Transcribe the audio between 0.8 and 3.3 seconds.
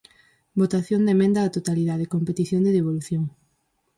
da emenda á totalidade, con petición de devolución.